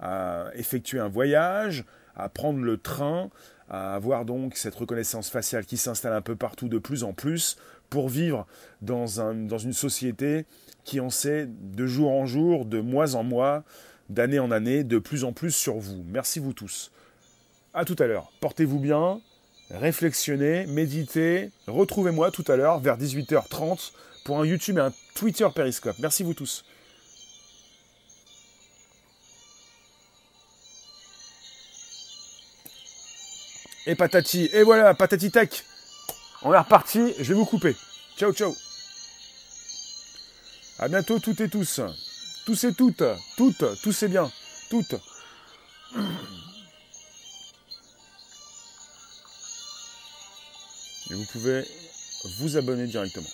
[0.00, 1.84] à effectuer un voyage,
[2.16, 3.30] à prendre le train,
[3.70, 7.56] à avoir donc cette reconnaissance faciale qui s'installe un peu partout de plus en plus
[7.88, 8.46] pour vivre
[8.82, 10.46] dans, un, dans une société
[10.82, 13.62] qui en sait de jour en jour, de mois en mois,
[14.10, 16.04] d'année en année, de plus en plus sur vous.
[16.08, 16.90] Merci vous tous.
[17.72, 18.32] À tout à l'heure.
[18.40, 19.20] Portez-vous bien
[19.70, 21.50] réflexionner, méditer.
[21.66, 23.92] Retrouvez-moi tout à l'heure vers 18h30
[24.24, 25.96] pour un YouTube et un Twitter Periscope.
[25.98, 26.64] Merci vous tous.
[33.86, 35.64] Et patati, et voilà, patati tech.
[36.42, 37.76] On est reparti, je vais vous couper.
[38.16, 38.54] Ciao, ciao.
[40.78, 41.80] À bientôt toutes et tous.
[42.46, 43.02] Tous et toutes,
[43.36, 44.30] toutes, tous c'est bien,
[44.70, 44.96] toutes.
[51.10, 51.64] Et vous pouvez
[52.24, 53.28] vous abonner directement.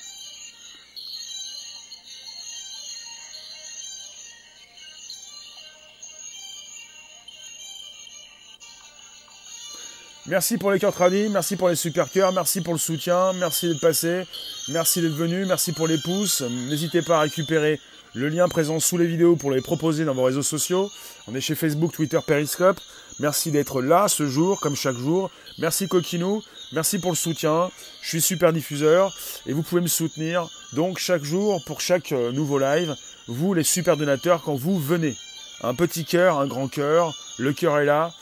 [10.31, 13.67] Merci pour les cœurs tradis, merci pour les super cœurs, merci pour le soutien, merci
[13.67, 14.23] d'être passé,
[14.69, 16.43] merci d'être venu, merci pour les pouces.
[16.43, 17.81] N'hésitez pas à récupérer
[18.15, 20.89] le lien présent sous les vidéos pour les proposer dans vos réseaux sociaux.
[21.27, 22.79] On est chez Facebook, Twitter, Periscope.
[23.19, 25.33] Merci d'être là ce jour, comme chaque jour.
[25.59, 27.69] Merci Coquinou, merci pour le soutien.
[28.01, 29.13] Je suis super diffuseur
[29.49, 30.49] et vous pouvez me soutenir.
[30.75, 32.95] Donc chaque jour, pour chaque euh, nouveau live,
[33.27, 35.17] vous les super donateurs, quand vous venez.
[35.65, 38.13] Un petit cœur, un grand cœur, le cœur est là,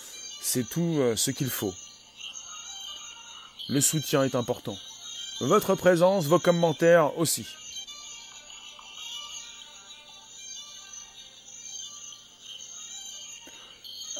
[0.40, 1.74] c'est tout euh, ce qu'il faut.
[3.68, 4.76] Le soutien est important.
[5.40, 7.46] Votre présence, vos commentaires aussi.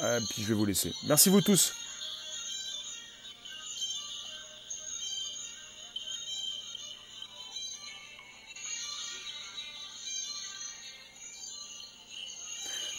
[0.01, 0.93] Et puis je vais vous laisser.
[1.07, 1.73] Merci vous tous.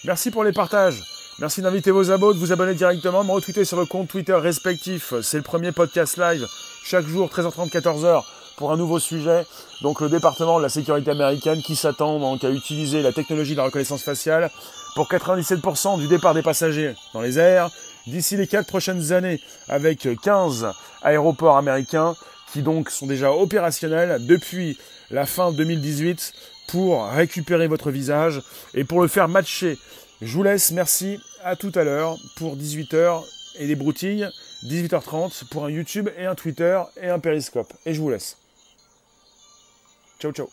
[0.03, 1.03] Merci pour les partages.
[1.41, 4.33] Merci d'inviter vos abos, de vous abonner directement, de me retweeter sur le compte Twitter
[4.33, 5.13] respectif.
[5.21, 6.45] C'est le premier podcast live
[6.83, 8.23] chaque jour, 13h30, 14h,
[8.57, 9.45] pour un nouveau sujet.
[9.81, 13.57] Donc le département de la sécurité américaine qui s'attend donc à utiliser la technologie de
[13.57, 14.51] la reconnaissance faciale
[14.95, 17.69] pour 97% du départ des passagers dans les airs
[18.05, 20.67] d'ici les 4 prochaines années avec 15
[21.03, 22.15] aéroports américains
[22.51, 24.77] qui donc sont déjà opérationnels depuis
[25.09, 26.33] la fin 2018
[26.67, 28.41] pour récupérer votre visage
[28.73, 29.77] et pour le faire matcher.
[30.21, 33.23] Je vous laisse, merci à tout à l'heure pour 18h
[33.59, 34.29] et des broutilles,
[34.65, 37.73] 18h30 pour un YouTube et un Twitter et un Periscope.
[37.85, 38.37] Et je vous laisse.
[40.19, 40.49] Ciao ciao.